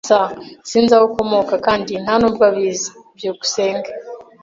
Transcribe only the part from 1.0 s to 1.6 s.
ukomoka,